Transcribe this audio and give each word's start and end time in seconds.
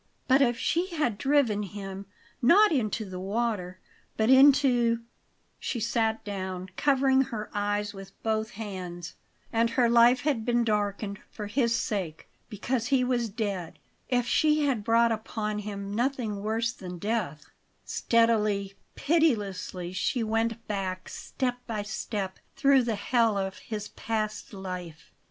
But 0.27 0.41
if 0.41 0.57
she 0.57 0.87
had 0.95 1.19
driven 1.19 1.61
him, 1.61 2.07
not 2.41 2.71
into 2.71 3.05
the 3.07 3.19
water 3.19 3.79
but 4.17 4.31
into 4.31 5.01
She 5.59 5.79
sat 5.79 6.23
down, 6.25 6.69
covering 6.75 7.21
her 7.25 7.51
eyes 7.53 7.93
with 7.93 8.09
both 8.23 8.49
hands. 8.57 9.13
And 9.53 9.69
her 9.69 9.87
life 9.87 10.21
had 10.21 10.43
been 10.43 10.63
darkened 10.63 11.19
for 11.29 11.45
his 11.45 11.75
sake, 11.75 12.27
because 12.49 12.87
he 12.87 13.03
was 13.03 13.29
dead! 13.29 13.77
If 14.09 14.25
she 14.25 14.65
had 14.65 14.83
brought 14.83 15.11
upon 15.11 15.59
him 15.59 15.93
nothing 15.93 16.41
worse 16.41 16.73
than 16.73 16.97
death 16.97 17.45
Steadily, 17.85 18.73
pitilessly 18.95 19.93
she 19.93 20.23
went 20.23 20.67
back, 20.67 21.09
step 21.09 21.59
by 21.67 21.83
step, 21.83 22.39
through 22.55 22.81
the 22.85 22.95
hell 22.95 23.37
of 23.37 23.59
his 23.59 23.89
past 23.89 24.51
life. 24.51 25.11